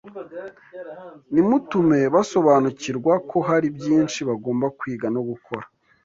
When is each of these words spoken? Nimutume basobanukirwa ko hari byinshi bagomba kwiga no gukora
Nimutume 1.33 1.99
basobanukirwa 2.13 3.13
ko 3.29 3.37
hari 3.47 3.67
byinshi 3.77 4.19
bagomba 4.29 4.65
kwiga 4.79 5.07
no 5.15 5.21
gukora 5.29 5.65